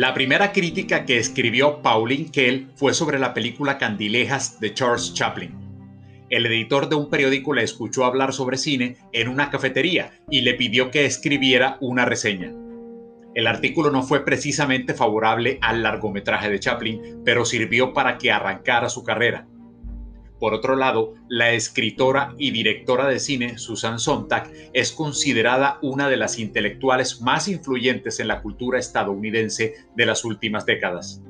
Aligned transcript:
La 0.00 0.14
primera 0.14 0.52
crítica 0.52 1.04
que 1.04 1.18
escribió 1.18 1.82
Pauline 1.82 2.30
Kael 2.32 2.68
fue 2.74 2.94
sobre 2.94 3.18
la 3.18 3.34
película 3.34 3.76
Candilejas 3.76 4.58
de 4.58 4.72
Charles 4.72 5.12
Chaplin. 5.12 5.54
El 6.30 6.46
editor 6.46 6.88
de 6.88 6.96
un 6.96 7.10
periódico 7.10 7.52
le 7.52 7.64
escuchó 7.64 8.06
hablar 8.06 8.32
sobre 8.32 8.56
cine 8.56 8.96
en 9.12 9.28
una 9.28 9.50
cafetería 9.50 10.12
y 10.30 10.40
le 10.40 10.54
pidió 10.54 10.90
que 10.90 11.04
escribiera 11.04 11.76
una 11.82 12.06
reseña. 12.06 12.50
El 13.34 13.46
artículo 13.46 13.90
no 13.90 14.02
fue 14.02 14.24
precisamente 14.24 14.94
favorable 14.94 15.58
al 15.60 15.82
largometraje 15.82 16.48
de 16.48 16.60
Chaplin, 16.60 17.20
pero 17.22 17.44
sirvió 17.44 17.92
para 17.92 18.16
que 18.16 18.32
arrancara 18.32 18.88
su 18.88 19.04
carrera. 19.04 19.48
Por 20.40 20.54
otro 20.54 20.74
lado, 20.74 21.14
la 21.28 21.52
escritora 21.52 22.34
y 22.38 22.50
directora 22.50 23.06
de 23.06 23.20
cine 23.20 23.58
Susan 23.58 23.98
Sontag 23.98 24.50
es 24.72 24.90
considerada 24.90 25.78
una 25.82 26.08
de 26.08 26.16
las 26.16 26.38
intelectuales 26.38 27.20
más 27.20 27.46
influyentes 27.46 28.20
en 28.20 28.28
la 28.28 28.40
cultura 28.40 28.78
estadounidense 28.78 29.74
de 29.94 30.06
las 30.06 30.24
últimas 30.24 30.64
décadas. 30.64 31.22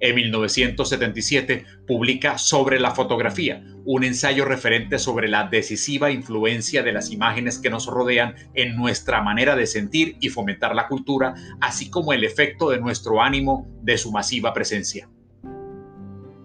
En 0.00 0.14
1977 0.14 1.66
publica 1.86 2.38
Sobre 2.38 2.80
la 2.80 2.92
fotografía, 2.92 3.62
un 3.84 4.04
ensayo 4.04 4.46
referente 4.46 4.98
sobre 4.98 5.28
la 5.28 5.48
decisiva 5.48 6.10
influencia 6.10 6.82
de 6.82 6.92
las 6.92 7.10
imágenes 7.10 7.58
que 7.58 7.68
nos 7.68 7.86
rodean 7.86 8.36
en 8.54 8.74
nuestra 8.74 9.20
manera 9.20 9.54
de 9.54 9.66
sentir 9.66 10.16
y 10.18 10.30
fomentar 10.30 10.74
la 10.74 10.88
cultura, 10.88 11.34
así 11.60 11.90
como 11.90 12.14
el 12.14 12.24
efecto 12.24 12.70
de 12.70 12.80
nuestro 12.80 13.20
ánimo 13.20 13.68
de 13.82 13.98
su 13.98 14.10
masiva 14.10 14.54
presencia. 14.54 15.10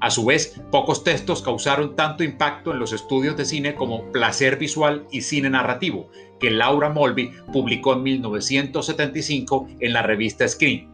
A 0.05 0.11
su 0.11 0.23
vez, 0.23 0.61
pocos 0.69 1.03
textos 1.03 1.41
causaron 1.41 1.95
tanto 1.95 2.23
impacto 2.23 2.71
en 2.71 2.77
los 2.77 2.93
estudios 2.93 3.35
de 3.37 3.43
cine 3.43 3.73
como 3.73 4.11
Placer 4.11 4.55
Visual 4.55 5.07
y 5.09 5.21
Cine 5.21 5.49
Narrativo, 5.49 6.11
que 6.39 6.51
Laura 6.51 6.89
Mulvey 6.89 7.31
publicó 7.51 7.93
en 7.93 8.03
1975 8.03 9.67
en 9.79 9.93
la 9.93 10.03
revista 10.03 10.47
Screen. 10.47 10.91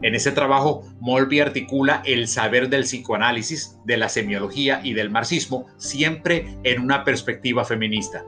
En 0.00 0.14
ese 0.14 0.32
trabajo, 0.32 0.82
Mulvey 0.98 1.40
articula 1.40 2.02
el 2.06 2.26
saber 2.26 2.70
del 2.70 2.84
psicoanálisis, 2.84 3.76
de 3.84 3.98
la 3.98 4.08
semiología 4.08 4.80
y 4.82 4.94
del 4.94 5.10
marxismo, 5.10 5.66
siempre 5.76 6.56
en 6.64 6.80
una 6.80 7.04
perspectiva 7.04 7.66
feminista. 7.66 8.24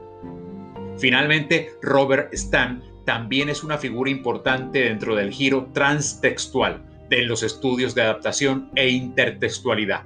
Finalmente, 0.99 1.71
Robert 1.81 2.31
Stan 2.31 2.83
también 3.05 3.49
es 3.49 3.63
una 3.63 3.79
figura 3.79 4.11
importante 4.11 4.81
dentro 4.81 5.15
del 5.15 5.31
giro 5.31 5.71
transtextual, 5.73 6.83
de 7.09 7.23
los 7.23 7.43
estudios 7.43 7.95
de 7.95 8.01
adaptación 8.01 8.71
e 8.75 8.89
intertextualidad. 8.89 10.03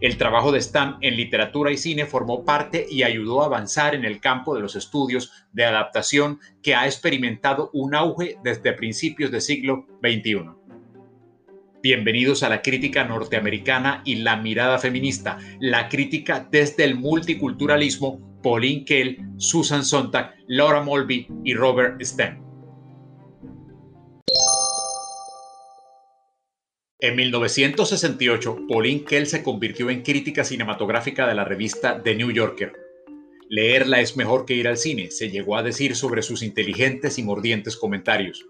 El 0.00 0.18
trabajo 0.18 0.52
de 0.52 0.58
Stan 0.58 0.98
en 1.00 1.16
literatura 1.16 1.72
y 1.72 1.78
cine 1.78 2.04
formó 2.04 2.44
parte 2.44 2.86
y 2.88 3.02
ayudó 3.02 3.42
a 3.42 3.46
avanzar 3.46 3.94
en 3.94 4.04
el 4.04 4.20
campo 4.20 4.54
de 4.54 4.60
los 4.60 4.76
estudios 4.76 5.46
de 5.52 5.64
adaptación 5.64 6.38
que 6.62 6.74
ha 6.74 6.84
experimentado 6.84 7.70
un 7.72 7.94
auge 7.94 8.36
desde 8.44 8.74
principios 8.74 9.30
del 9.30 9.40
siglo 9.40 9.86
XXI. 10.02 10.50
Bienvenidos 11.82 12.42
a 12.42 12.48
la 12.48 12.62
crítica 12.62 13.04
norteamericana 13.04 14.02
y 14.04 14.16
la 14.16 14.36
mirada 14.36 14.78
feminista, 14.78 15.38
la 15.60 15.88
crítica 15.88 16.46
desde 16.50 16.84
el 16.84 16.96
multiculturalismo, 16.96 18.40
Pauline 18.42 18.84
Kael, 18.84 19.18
Susan 19.38 19.84
Sontag, 19.84 20.34
Laura 20.46 20.82
Mulvey 20.82 21.26
y 21.44 21.54
Robert 21.54 22.00
Stan. 22.02 22.45
En 27.06 27.14
1968, 27.14 28.66
Pauline 28.68 29.04
Kael 29.04 29.28
se 29.28 29.44
convirtió 29.44 29.90
en 29.90 30.02
crítica 30.02 30.42
cinematográfica 30.42 31.28
de 31.28 31.36
la 31.36 31.44
revista 31.44 32.02
The 32.02 32.16
New 32.16 32.32
Yorker. 32.32 32.72
Leerla 33.48 34.00
es 34.00 34.16
mejor 34.16 34.44
que 34.44 34.54
ir 34.54 34.66
al 34.66 34.76
cine, 34.76 35.12
se 35.12 35.30
llegó 35.30 35.56
a 35.56 35.62
decir 35.62 35.94
sobre 35.94 36.22
sus 36.22 36.42
inteligentes 36.42 37.16
y 37.18 37.22
mordientes 37.22 37.76
comentarios. 37.76 38.44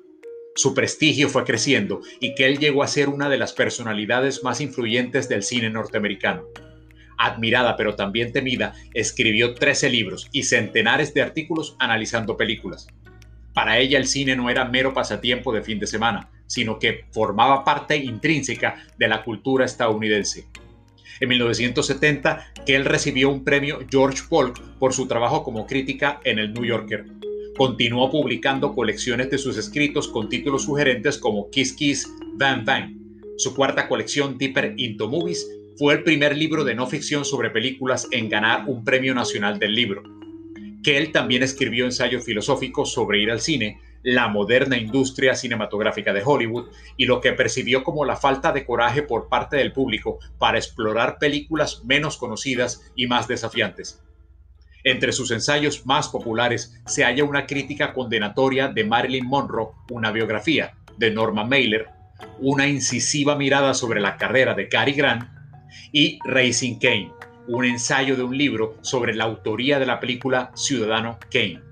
Su 0.54 0.72
prestigio 0.72 1.28
fue 1.28 1.44
creciendo 1.44 2.00
y 2.18 2.34
Kael 2.34 2.58
llegó 2.58 2.82
a 2.82 2.88
ser 2.88 3.10
una 3.10 3.28
de 3.28 3.36
las 3.36 3.52
personalidades 3.52 4.42
más 4.42 4.62
influyentes 4.62 5.28
del 5.28 5.42
cine 5.42 5.68
norteamericano. 5.68 6.46
Admirada 7.18 7.76
pero 7.76 7.94
también 7.94 8.32
temida, 8.32 8.74
escribió 8.94 9.52
13 9.52 9.90
libros 9.90 10.30
y 10.32 10.44
centenares 10.44 11.12
de 11.12 11.20
artículos 11.20 11.76
analizando 11.78 12.38
películas. 12.38 12.86
Para 13.52 13.78
ella 13.78 13.98
el 13.98 14.06
cine 14.06 14.34
no 14.34 14.48
era 14.48 14.64
mero 14.64 14.94
pasatiempo 14.94 15.52
de 15.52 15.62
fin 15.62 15.78
de 15.78 15.86
semana, 15.86 16.30
sino 16.46 16.78
que 16.78 17.04
formaba 17.12 17.64
parte 17.64 17.96
intrínseca 17.96 18.84
de 18.98 19.08
la 19.08 19.22
cultura 19.22 19.64
estadounidense. 19.64 20.46
En 21.20 21.28
1970, 21.30 22.52
Kell 22.66 22.84
recibió 22.84 23.30
un 23.30 23.42
premio 23.42 23.80
George 23.90 24.22
Polk 24.28 24.60
por 24.78 24.92
su 24.92 25.08
trabajo 25.08 25.42
como 25.42 25.66
crítica 25.66 26.20
en 26.24 26.38
el 26.38 26.52
New 26.52 26.64
Yorker. 26.64 27.06
Continuó 27.56 28.10
publicando 28.10 28.74
colecciones 28.74 29.30
de 29.30 29.38
sus 29.38 29.56
escritos 29.56 30.08
con 30.08 30.28
títulos 30.28 30.64
sugerentes 30.64 31.16
como 31.16 31.48
Kiss 31.50 31.72
Kiss, 31.72 32.06
Van 32.34 32.66
Van. 32.66 32.94
Su 33.38 33.54
cuarta 33.54 33.88
colección, 33.88 34.36
Deeper 34.36 34.74
Into 34.76 35.08
Movies, 35.08 35.46
fue 35.78 35.94
el 35.94 36.02
primer 36.02 36.36
libro 36.36 36.64
de 36.64 36.74
no 36.74 36.86
ficción 36.86 37.24
sobre 37.24 37.50
películas 37.50 38.08
en 38.10 38.28
ganar 38.28 38.64
un 38.66 38.84
premio 38.84 39.14
nacional 39.14 39.58
del 39.58 39.74
libro. 39.74 40.02
Kell 40.82 41.12
también 41.12 41.42
escribió 41.42 41.84
ensayos 41.84 42.24
filosóficos 42.24 42.92
sobre 42.92 43.20
ir 43.20 43.30
al 43.30 43.40
cine, 43.40 43.78
la 44.06 44.28
moderna 44.28 44.78
industria 44.78 45.34
cinematográfica 45.34 46.12
de 46.12 46.22
Hollywood 46.24 46.68
y 46.96 47.06
lo 47.06 47.20
que 47.20 47.32
percibió 47.32 47.82
como 47.82 48.04
la 48.04 48.14
falta 48.14 48.52
de 48.52 48.64
coraje 48.64 49.02
por 49.02 49.28
parte 49.28 49.56
del 49.56 49.72
público 49.72 50.20
para 50.38 50.58
explorar 50.58 51.18
películas 51.18 51.82
menos 51.84 52.16
conocidas 52.16 52.88
y 52.94 53.08
más 53.08 53.26
desafiantes. 53.26 54.00
Entre 54.84 55.10
sus 55.10 55.32
ensayos 55.32 55.86
más 55.86 56.08
populares 56.08 56.80
se 56.86 57.02
halla 57.02 57.24
una 57.24 57.46
crítica 57.46 57.92
condenatoria 57.92 58.68
de 58.68 58.84
Marilyn 58.84 59.26
Monroe, 59.26 59.72
una 59.90 60.12
biografía 60.12 60.76
de 60.96 61.10
Norma 61.10 61.42
Mailer, 61.42 61.88
una 62.38 62.68
incisiva 62.68 63.34
mirada 63.34 63.74
sobre 63.74 64.00
la 64.00 64.16
carrera 64.16 64.54
de 64.54 64.68
Cary 64.68 64.92
Grant 64.92 65.24
y 65.90 66.20
Racing 66.24 66.78
Kane, 66.78 67.10
un 67.48 67.64
ensayo 67.64 68.14
de 68.14 68.22
un 68.22 68.38
libro 68.38 68.76
sobre 68.82 69.16
la 69.16 69.24
autoría 69.24 69.80
de 69.80 69.86
la 69.86 69.98
película 69.98 70.52
Ciudadano 70.54 71.18
Kane. 71.28 71.65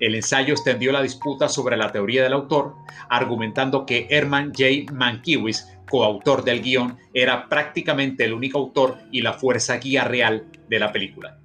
El 0.00 0.14
ensayo 0.14 0.54
extendió 0.54 0.92
la 0.92 1.02
disputa 1.02 1.48
sobre 1.48 1.76
la 1.76 1.92
teoría 1.92 2.22
del 2.22 2.32
autor, 2.32 2.74
argumentando 3.08 3.86
que 3.86 4.06
Herman 4.10 4.52
J. 4.56 4.92
Mankiewicz, 4.92 5.66
coautor 5.90 6.44
del 6.44 6.62
guion, 6.62 6.98
era 7.12 7.48
prácticamente 7.48 8.24
el 8.24 8.32
único 8.32 8.58
autor 8.58 8.98
y 9.12 9.22
la 9.22 9.34
fuerza 9.34 9.76
guía 9.78 10.04
real 10.04 10.46
de 10.68 10.78
la 10.78 10.92
película. 10.92 11.38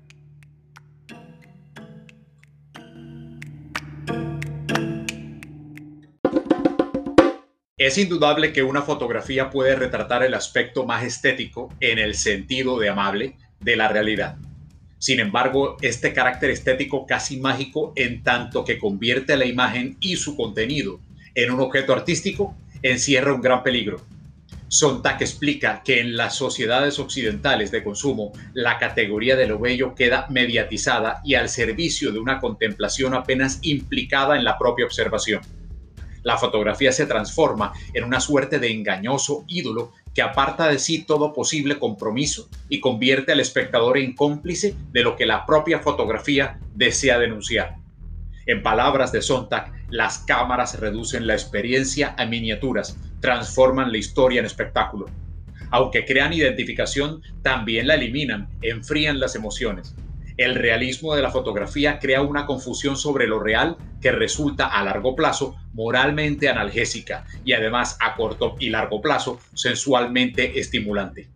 Es 7.80 7.98
indudable 7.98 8.52
que 8.52 8.62
una 8.62 8.82
fotografía 8.82 9.50
puede 9.50 9.74
retratar 9.74 10.22
el 10.24 10.34
aspecto 10.34 10.86
más 10.86 11.04
estético 11.06 11.74
en 11.80 11.98
el 11.98 12.16
sentido 12.16 12.78
de 12.78 12.90
amable 12.90 13.38
de 13.62 13.78
la 13.78 13.88
realidad. 13.88 14.38
Sin 15.00 15.22
embargo, 15.22 15.78
este 15.82 16.14
carácter 16.14 16.50
estético 16.50 17.06
casi 17.06 17.38
mágico 17.38 17.94
en 17.96 18.22
tanto 18.22 18.66
que 18.66 18.78
convierte 18.78 19.38
la 19.38 19.46
imagen 19.46 19.97
y 20.02 20.18
su 20.18 20.35
contenido 20.35 21.00
en 21.35 21.52
un 21.52 21.62
objeto 21.62 21.94
artístico 21.94 22.56
encierra 22.82 23.34
un 23.34 23.41
gran 23.41 23.64
peligro. 23.64 24.02
Sontag 24.68 25.22
explica 25.22 25.82
que 25.84 26.02
en 26.02 26.18
las 26.18 26.35
sociedades 26.35 27.00
occidentales 27.00 27.72
de 27.72 27.84
consumo 27.84 28.34
la 28.53 28.78
categoría 28.78 29.35
de 29.35 29.47
lo 29.47 29.58
bello 29.58 29.96
queda 29.96 30.28
mediatizada 30.29 31.22
y 31.23 31.35
al 31.35 31.50
servicio 31.50 32.12
de 32.12 32.20
una 32.20 32.40
contemplación 32.40 33.14
apenas 33.14 33.59
implicada 33.64 34.35
en 34.35 34.44
la 34.44 34.58
propia 34.58 34.85
observación. 34.85 35.41
La 36.23 36.38
fotografía 36.38 36.91
se 36.91 37.06
transforma 37.06 37.73
en 37.94 38.03
una 38.03 38.20
suerte 38.20 38.59
de 38.59 38.70
engañoso 38.72 39.46
ídolo 39.47 39.94
que 40.14 40.22
aparta 40.22 40.67
de 40.67 40.79
sí 40.79 41.03
todo 41.06 41.34
posible 41.34 41.79
compromiso 41.79 42.50
y 42.67 42.79
convierte 42.79 43.32
al 43.32 43.40
espectador 43.40 43.97
en 43.97 44.16
cómplice 44.16 44.76
de 44.91 45.03
lo 45.03 45.16
que 45.16 45.26
la 45.26 45.46
propia 45.46 45.79
fotografía 45.79 46.59
desea 46.73 47.20
denunciar. 47.20 47.76
En 48.46 48.64
palabras 48.64 49.11
de 49.11 49.22
Sontag, 49.22 49.72
las 49.90 50.20
cámaras 50.20 50.79
reducen 50.79 51.28
la 51.28 51.34
experiencia 51.34 52.16
a 52.17 52.26
miniaturas, 52.26 52.97
transforman 53.20 53.91
la 53.91 53.97
historia 53.97 54.40
en 54.40 54.46
espectáculo. 54.46 55.06
Aunque 55.72 56.06
crean 56.06 56.34
identificación, 56.34 57.22
también 57.44 57.88
la 57.88 57.96
eliminan, 57.96 58.50
enfrían 58.61 59.20
las 59.20 59.35
emociones. 59.35 59.96
El 60.40 60.56
realismo 60.56 61.16
de 61.16 61.22
la 61.22 61.32
fotografía 61.32 62.00
crea 62.00 62.22
una 62.22 62.46
confusión 62.46 62.96
sobre 62.96 63.28
lo 63.28 63.41
real 63.41 63.78
que 64.00 64.14
resulta 64.14 64.68
a 64.68 64.82
largo 64.86 65.14
plazo 65.14 65.58
moralmente 65.74 66.47
analgésica 66.47 67.26
y 67.44 67.52
además 67.52 67.97
a 68.00 68.16
corto 68.16 68.56
y 68.58 68.70
largo 68.70 69.02
plazo 69.02 69.41
sensualmente 69.53 70.58
estimulante. 70.58 71.28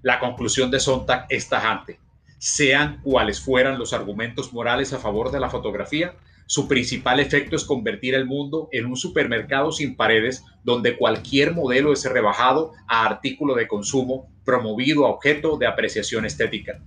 La 0.00 0.20
conclusión 0.20 0.70
de 0.70 0.80
Sontag 0.80 1.26
es 1.28 1.50
tajante. 1.50 2.00
Sean 2.38 3.02
cuales 3.02 3.42
fueran 3.42 3.78
los 3.78 3.92
argumentos 3.92 4.54
morales 4.54 4.94
a 4.94 4.98
favor 5.00 5.30
de 5.30 5.40
la 5.40 5.50
fotografía, 5.50 6.14
su 6.46 6.66
principal 6.66 7.20
efecto 7.20 7.56
es 7.56 7.64
convertir 7.64 8.14
el 8.14 8.24
mundo 8.24 8.70
en 8.72 8.86
un 8.86 8.96
supermercado 8.96 9.70
sin 9.70 9.96
paredes 9.96 10.46
donde 10.62 10.96
cualquier 10.96 11.52
modelo 11.52 11.92
es 11.92 12.10
rebajado 12.10 12.72
a 12.88 13.04
artículo 13.04 13.54
de 13.54 13.68
consumo 13.68 14.32
promovido 14.46 15.04
a 15.04 15.10
objeto 15.10 15.58
de 15.58 15.66
apreciación 15.66 16.24
estética. 16.24 16.80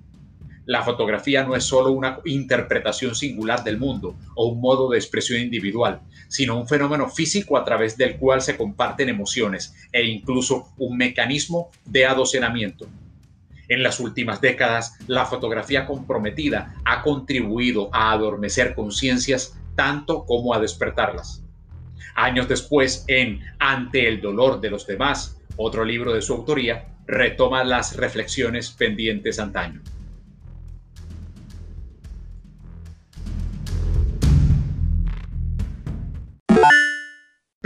La 0.68 0.84
fotografía 0.84 1.46
no 1.46 1.56
es 1.56 1.64
solo 1.64 1.92
una 1.92 2.20
interpretación 2.26 3.16
singular 3.16 3.64
del 3.64 3.78
mundo 3.78 4.18
o 4.36 4.48
un 4.48 4.60
modo 4.60 4.90
de 4.90 4.98
expresión 4.98 5.40
individual, 5.40 6.02
sino 6.28 6.60
un 6.60 6.68
fenómeno 6.68 7.08
físico 7.08 7.56
a 7.58 7.64
través 7.64 7.96
del 7.96 8.18
cual 8.18 8.42
se 8.42 8.58
comparten 8.58 9.08
emociones 9.08 9.74
e 9.94 10.04
incluso 10.04 10.74
un 10.78 10.98
mecanismo 10.98 11.72
de 11.86 12.06
adocenamiento. 12.06 12.86
En 13.70 13.82
las 13.82 14.02
últimas 14.02 14.42
décadas, 14.42 14.98
la 15.08 15.26
fotografía 15.26 15.86
comprometida 15.86 16.76
ha 16.84 17.02
contribuido 17.02 17.90
a 17.94 18.12
adormecer 18.12 18.76
conciencias 18.76 19.58
tanto 19.78 20.26
como 20.26 20.54
a 20.54 20.60
despertarlas. 20.60 21.44
Años 22.14 22.50
después, 22.50 23.06
en 23.08 23.40
Ante 23.58 24.10
el 24.10 24.20
dolor 24.20 24.60
de 24.60 24.70
los 24.70 24.86
demás, 24.86 25.38
otro 25.56 25.86
libro 25.86 26.14
de 26.14 26.22
su 26.22 26.34
autoría, 26.34 26.90
retoma 27.06 27.64
las 27.64 27.96
reflexiones 27.96 28.72
pendientes 28.72 29.40
antaño. 29.40 29.82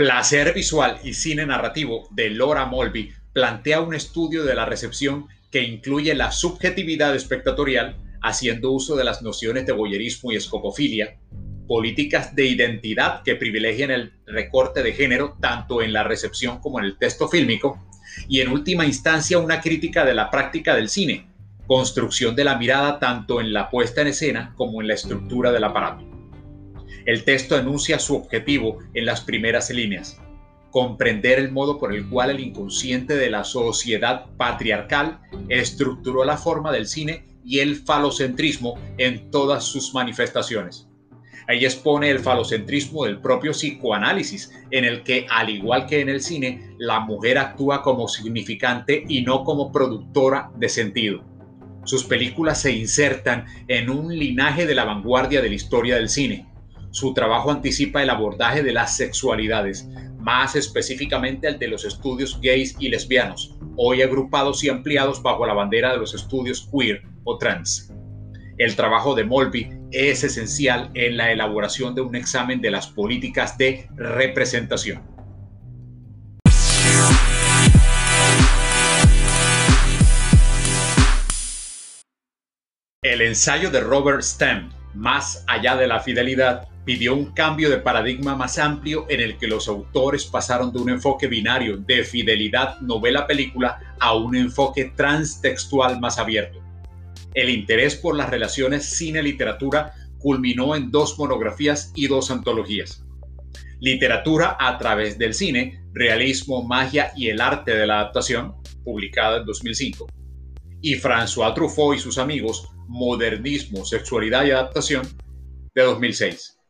Placer 0.02 0.52
visual 0.52 0.98
y 1.04 1.14
cine 1.14 1.46
narrativo 1.46 2.08
de 2.10 2.28
Laura 2.28 2.66
Molby 2.66 3.12
plantea 3.32 3.80
un 3.80 3.94
estudio 3.94 4.42
de 4.42 4.56
la 4.56 4.64
recepción 4.64 5.28
que 5.52 5.62
incluye 5.62 6.12
la 6.16 6.32
subjetividad 6.32 7.14
espectatorial, 7.14 7.94
haciendo 8.20 8.72
uso 8.72 8.96
de 8.96 9.04
las 9.04 9.22
nociones 9.22 9.64
de 9.64 9.70
boyerismo 9.70 10.32
y 10.32 10.34
escopofilia, 10.34 11.20
políticas 11.68 12.34
de 12.34 12.46
identidad 12.46 13.22
que 13.22 13.36
privilegian 13.36 13.92
el 13.92 14.12
recorte 14.26 14.82
de 14.82 14.92
género 14.92 15.36
tanto 15.40 15.82
en 15.82 15.92
la 15.92 16.02
recepción 16.02 16.58
como 16.58 16.80
en 16.80 16.86
el 16.86 16.98
texto 16.98 17.28
fílmico, 17.28 17.78
y 18.28 18.40
en 18.40 18.48
última 18.48 18.84
instancia 18.84 19.38
una 19.38 19.60
crítica 19.60 20.04
de 20.04 20.14
la 20.14 20.32
práctica 20.32 20.74
del 20.74 20.88
cine, 20.88 21.28
construcción 21.68 22.34
de 22.34 22.42
la 22.42 22.58
mirada 22.58 22.98
tanto 22.98 23.40
en 23.40 23.52
la 23.52 23.70
puesta 23.70 24.00
en 24.00 24.08
escena 24.08 24.52
como 24.56 24.80
en 24.80 24.88
la 24.88 24.94
estructura 24.94 25.52
del 25.52 25.62
aparato. 25.62 26.11
El 27.04 27.24
texto 27.24 27.58
enuncia 27.58 27.98
su 27.98 28.16
objetivo 28.16 28.78
en 28.94 29.06
las 29.06 29.20
primeras 29.20 29.70
líneas, 29.70 30.20
comprender 30.70 31.38
el 31.38 31.50
modo 31.50 31.78
por 31.78 31.94
el 31.94 32.08
cual 32.08 32.30
el 32.30 32.40
inconsciente 32.40 33.16
de 33.16 33.30
la 33.30 33.44
sociedad 33.44 34.26
patriarcal 34.36 35.20
estructuró 35.48 36.24
la 36.24 36.36
forma 36.36 36.72
del 36.72 36.86
cine 36.86 37.26
y 37.44 37.58
el 37.58 37.76
falocentrismo 37.76 38.78
en 38.98 39.30
todas 39.30 39.64
sus 39.64 39.92
manifestaciones. 39.94 40.88
Ahí 41.48 41.64
expone 41.64 42.08
el 42.08 42.20
falocentrismo 42.20 43.04
del 43.04 43.20
propio 43.20 43.52
psicoanálisis, 43.52 44.52
en 44.70 44.84
el 44.84 45.02
que, 45.02 45.26
al 45.28 45.50
igual 45.50 45.86
que 45.86 46.00
en 46.00 46.08
el 46.08 46.22
cine, 46.22 46.74
la 46.78 47.00
mujer 47.00 47.38
actúa 47.38 47.82
como 47.82 48.06
significante 48.06 49.04
y 49.08 49.22
no 49.22 49.42
como 49.42 49.72
productora 49.72 50.52
de 50.56 50.68
sentido. 50.68 51.24
Sus 51.84 52.04
películas 52.04 52.60
se 52.60 52.70
insertan 52.70 53.46
en 53.66 53.90
un 53.90 54.16
linaje 54.16 54.66
de 54.66 54.74
la 54.74 54.84
vanguardia 54.84 55.42
de 55.42 55.48
la 55.48 55.54
historia 55.56 55.96
del 55.96 56.08
cine. 56.08 56.46
Su 56.92 57.14
trabajo 57.14 57.50
anticipa 57.50 58.02
el 58.02 58.10
abordaje 58.10 58.62
de 58.62 58.70
las 58.70 58.98
sexualidades, 58.98 59.88
más 60.18 60.56
específicamente 60.56 61.48
el 61.48 61.58
de 61.58 61.68
los 61.68 61.86
estudios 61.86 62.38
gays 62.42 62.76
y 62.78 62.90
lesbianos, 62.90 63.56
hoy 63.78 64.02
agrupados 64.02 64.62
y 64.62 64.68
ampliados 64.68 65.22
bajo 65.22 65.46
la 65.46 65.54
bandera 65.54 65.92
de 65.92 65.96
los 65.96 66.14
estudios 66.14 66.68
queer 66.70 67.02
o 67.24 67.38
trans. 67.38 67.90
El 68.58 68.76
trabajo 68.76 69.14
de 69.14 69.24
Molby 69.24 69.70
es 69.90 70.22
esencial 70.22 70.90
en 70.92 71.16
la 71.16 71.32
elaboración 71.32 71.94
de 71.94 72.02
un 72.02 72.14
examen 72.14 72.60
de 72.60 72.70
las 72.70 72.88
políticas 72.88 73.56
de 73.56 73.88
representación. 73.96 75.02
El 83.02 83.22
ensayo 83.22 83.70
de 83.70 83.80
Robert 83.80 84.20
Stem, 84.20 84.70
Más 84.94 85.42
allá 85.48 85.74
de 85.76 85.86
la 85.86 86.00
fidelidad, 86.00 86.68
pidió 86.84 87.14
un 87.14 87.26
cambio 87.32 87.70
de 87.70 87.78
paradigma 87.78 88.34
más 88.34 88.58
amplio 88.58 89.06
en 89.08 89.20
el 89.20 89.38
que 89.38 89.46
los 89.46 89.68
autores 89.68 90.24
pasaron 90.24 90.72
de 90.72 90.80
un 90.80 90.90
enfoque 90.90 91.28
binario 91.28 91.76
de 91.76 92.02
fidelidad 92.04 92.80
novela-película 92.80 93.94
a 94.00 94.14
un 94.14 94.34
enfoque 94.34 94.92
transtextual 94.96 96.00
más 96.00 96.18
abierto. 96.18 96.60
El 97.34 97.50
interés 97.50 97.94
por 97.94 98.16
las 98.16 98.30
relaciones 98.30 98.96
cine-literatura 98.96 99.94
culminó 100.18 100.74
en 100.76 100.90
dos 100.90 101.18
monografías 101.18 101.92
y 101.94 102.08
dos 102.08 102.30
antologías. 102.30 103.04
Literatura 103.80 104.56
a 104.60 104.78
través 104.78 105.18
del 105.18 105.34
cine, 105.34 105.84
Realismo, 105.92 106.62
Magia 106.62 107.12
y 107.16 107.28
el 107.28 107.40
Arte 107.40 107.74
de 107.74 107.86
la 107.86 108.00
Adaptación, 108.00 108.54
publicada 108.84 109.38
en 109.38 109.46
2005. 109.46 110.06
Y 110.80 110.94
François 110.96 111.54
Truffaut 111.54 111.96
y 111.96 111.98
sus 111.98 112.18
amigos, 112.18 112.68
Modernismo, 112.88 113.84
Sexualidad 113.84 114.44
y 114.44 114.50
Adaptación, 114.50 115.06
de 115.74 115.82
2006. 115.82 116.61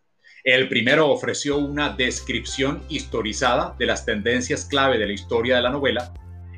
El 0.44 0.68
primero 0.68 1.08
ofreció 1.08 1.56
una 1.56 1.90
descripción 1.90 2.82
historizada 2.88 3.76
de 3.78 3.86
las 3.86 4.04
tendencias 4.04 4.64
clave 4.64 4.98
de 4.98 5.06
la 5.06 5.12
historia 5.12 5.54
de 5.54 5.62
la 5.62 5.70
novela. 5.70 6.12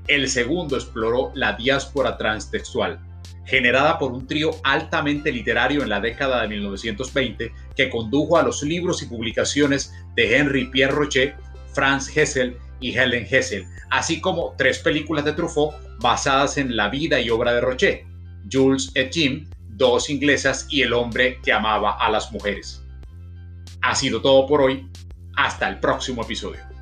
El 0.09 0.27
segundo 0.31 0.77
exploró 0.77 1.33
la 1.35 1.53
diáspora 1.53 2.17
transtextual, 2.17 2.99
generada 3.45 3.99
por 3.99 4.13
un 4.13 4.27
trío 4.27 4.53
altamente 4.63 5.31
literario 5.31 5.83
en 5.83 5.91
la 5.91 6.01
década 6.01 6.41
de 6.41 6.49
1920 6.49 7.53
que 7.77 7.91
condujo 7.91 8.39
a 8.39 8.43
los 8.43 8.63
libros 8.63 9.03
y 9.03 9.07
publicaciones 9.07 9.93
de 10.15 10.35
Henry 10.35 10.71
Pierre 10.71 10.95
Rocher, 10.95 11.37
Franz 11.75 12.09
Hessel 12.17 12.57
y 12.81 12.97
Helen 12.97 13.27
Hessel, 13.31 13.67
así 13.91 14.19
como 14.19 14.55
tres 14.57 14.79
películas 14.79 15.27
de 15.27 15.35
Truffaut 15.35 15.75
basadas 16.01 16.57
en 16.57 16.75
la 16.75 16.89
vida 16.89 17.21
y 17.21 17.29
obra 17.29 17.53
de 17.53 17.61
Rocher, 17.61 18.07
Jules 18.51 18.91
et 18.95 19.13
Jim, 19.13 19.47
Dos 19.77 20.09
inglesas 20.09 20.69
y 20.71 20.83
El 20.83 20.93
hombre 20.93 21.41
que 21.43 21.53
amaba 21.53 21.99
a 21.99 22.09
las 22.09 22.31
mujeres. 22.31 22.84
Ha 23.85 23.95
sido 23.95 24.23
todo 24.23 24.47
por 24.47 24.63
hoy. 24.63 24.91
Hasta 25.37 25.69
el 25.69 25.79
próximo 25.79 26.23
episodio. 26.23 26.74